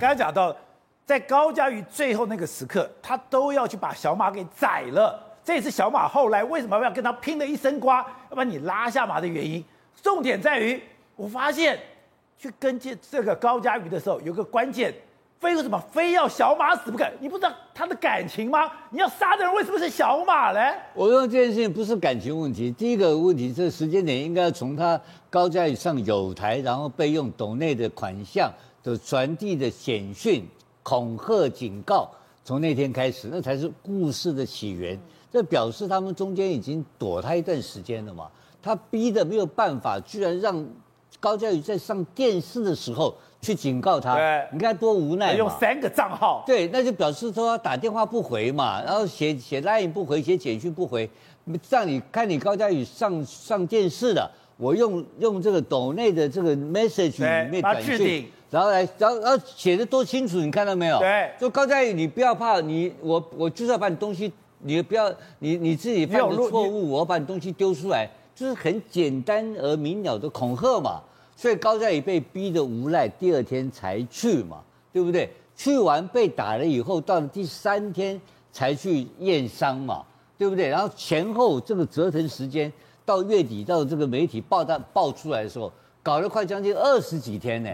[0.00, 0.54] 刚才讲到，
[1.04, 5.22] 在高嘉瑜最后那个时刻，他都要去把小马给宰了。
[5.44, 9.64] 这次小马后来为什么要跟他拼了一身瓜，要把你拉下马的原因，
[10.02, 10.82] 重点在于，
[11.14, 11.78] 我发现
[12.38, 14.92] 去跟进这个高嘉瑜的时候，有个关键。
[15.38, 17.06] 非为什么非要小马死不可？
[17.20, 18.72] 你不知道他的感情吗？
[18.88, 20.58] 你要杀的人为什么是小马呢？
[20.94, 22.72] 我认为这件事情不是感情问题。
[22.72, 24.98] 第一个问题，这时间点应该从他
[25.28, 28.50] 高嘉瑜上友台，然后被用斗内的款项
[28.86, 30.46] 的传递的简讯、
[30.84, 32.08] 恐吓、警告，
[32.44, 34.96] 从那天开始，那才是故事的起源。
[35.32, 38.28] 这表示他们中间已经躲他一段时间了嘛？
[38.62, 40.64] 他逼的没有办法，居然让
[41.18, 43.12] 高嘉宇在上电视的时候。
[43.42, 45.34] 去警告他，对你看多无奈。
[45.36, 51.08] 用三个账号，对，那就表示说打电话不回嘛，然后写写 line 不回，写简讯不回，
[51.68, 60.98] 让你看你高嘉宇上上电视了，我用用这个抖内的这个 message 里面短讯，然后来，然后然后写的多清楚，你看到没有？
[60.98, 71.02] 对，就高嘉宇，你不要怕，你我我就是要把你东西，你不要你你自己犯的错误，我把你东西丢出来，就是很简单而明了的恐吓嘛。
[71.36, 75.28] 所以高嘉宇被逼得无奈，第二天才去嘛，对不对？
[75.54, 78.18] 去完被打了以后，到了第三天
[78.50, 80.02] 才去验伤嘛，
[80.38, 80.66] 对不对？
[80.66, 82.72] 然后前后这个折腾时间，
[83.04, 85.70] 到月底到这个媒体报道爆出来的时候，
[86.02, 87.70] 搞了快将近二十几天呢。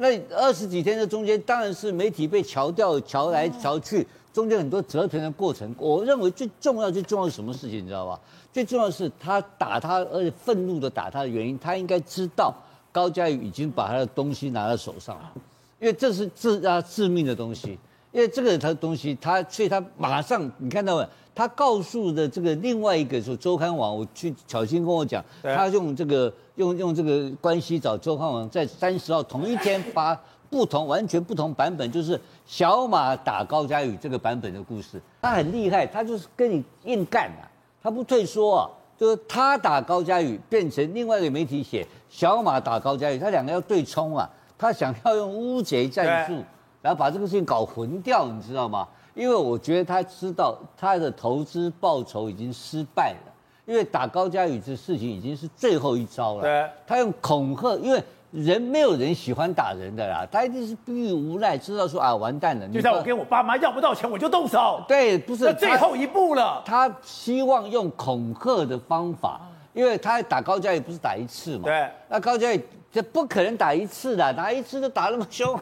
[0.00, 5.72] 那二十几天的中间，当然是媒体被乔调、乔来调去，中间很多折腾的过程。
[5.78, 8.18] 我认为最重要、最重要是什么事情，你知道吧？
[8.50, 12.54] 最重要是他打他，而且愤怒的打他的原因，他应该知道。
[12.92, 15.32] 高嘉宇已经把他的东西拿在手上了，
[15.78, 17.78] 因为这是致啊致命的东西，
[18.12, 21.06] 因为这个他的东西，他所以他马上你看到没？
[21.34, 30.18] 他告诉的这个另外一个说周刊网，我去巧心跟我讲，他用这个用用这个关系找周刊网，在三十号同一天发
[30.50, 35.00] 不同完全不同版本，就是小马打高佳宇这个版本的故事。
[35.22, 37.48] 他很厉害，他就是跟你硬干啊，
[37.82, 38.70] 他不退缩啊。
[38.98, 44.28] 就是他打高佳宇，变成另外一个媒体写小马打高佳宇，他两个要对冲啊。
[44.58, 46.44] 他想要用乌贼战术，
[46.82, 48.86] 然后把这个事情搞混掉，你知道吗？
[49.14, 53.32] 因为我觉得他知道他的投资报酬已经失败了，
[53.66, 56.42] 因为打高嘉宇这事情已经是最后一招了。
[56.42, 58.02] 对，他用恐吓，因为。
[58.32, 62.68] 人没有人喜欢打人的啦，他一定是逼于无奈，知道说啊完蛋了。
[62.68, 64.80] 就像我跟我爸妈要不到钱，我就动手。
[64.86, 66.62] 对，不是最后一步了。
[66.64, 69.40] 他希望用恐吓的方法，
[69.72, 71.64] 因为他打高嘉宇不是打一次嘛。
[71.64, 71.88] 对。
[72.08, 72.60] 那高嘉宇
[72.92, 75.58] 这不可能打一次的，打一次都打那么凶，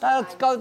[0.00, 0.56] 他高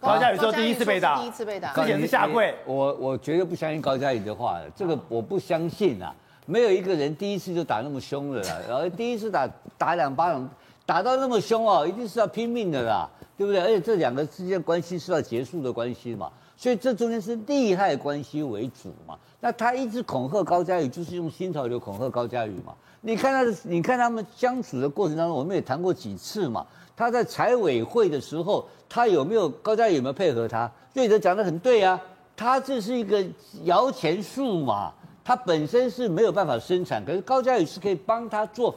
[0.00, 2.54] 高嘉宇说第一次被打，第一次被打，之前是下跪。
[2.66, 6.14] 我我绝对不相信高嘉宇的话，这个我不相信啊，
[6.46, 10.48] 没有一个人第一次就打那么凶的了，然后第一次打打两巴掌。
[10.84, 13.60] 打到那么凶哦，一定是要拼命的啦，对不对？
[13.60, 19.16] 而且这两个之间关系是要结束的关系嘛，所以这中间是利害关系为主嘛。
[19.40, 22.74] 那他一直恐吓高嘉宇，就是用新潮流恐吓高嘉宇嘛。
[23.00, 26.66] 你看他的，你看他们相处的过程当中，我们也谈过几次嘛。
[26.94, 30.70] 他在财委会的时候，他有没有高嘉宇有没有配合他？
[30.94, 32.00] 瑞德讲的很对啊，
[32.36, 33.24] 他这是一个
[33.64, 34.92] 摇钱树嘛，
[35.24, 38.74] 他本身是没有办法生产，可是高嘉宇是可以帮他做。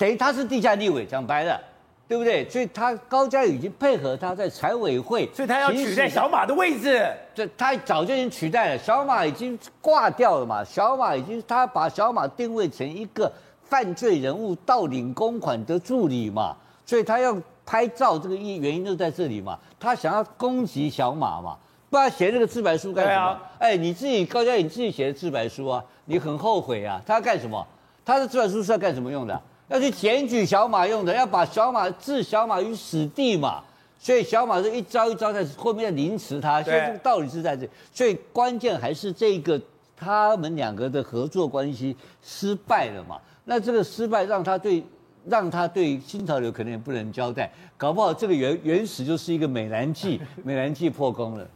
[0.00, 1.60] 等于他是地下立委，讲白了，
[2.08, 2.48] 对不对？
[2.48, 7.06] 所以他高嘉宇已经配合他在财委会，所以他要取代小马的位置。
[7.34, 10.64] 这他早就已经取代了，小马已经挂掉了嘛。
[10.64, 13.30] 小马已经他把小马定位成一个
[13.62, 16.56] 犯罪人物，盗领公款的助理嘛。
[16.86, 17.36] 所以他要
[17.66, 19.58] 拍照，这个一原因就在这里嘛。
[19.78, 21.58] 他想要攻击小马嘛，
[21.90, 23.20] 不然写这个自白书干什么？
[23.20, 27.02] 啊、哎，你自己高嘉瑜你自己写的自白书啊，你很后悔啊。
[27.06, 27.66] 他要干什么？
[28.02, 29.38] 他的自白书是要干什么用的？
[29.70, 33.62] 要去检举小马用的，要把小马置小马于死地嘛，
[34.00, 39.58] 所以小马是一招一招在后面凌迟他，所以这个道理是在这里，所以关键还是这个
[39.96, 43.16] 他们两个的合作关系失败了嘛。
[43.44, 44.82] 那这个失败让他对
[45.24, 51.46] 让他对新潮流可能也不能交代，搞不好这个原原始就是一个美男计， 美男计破功了。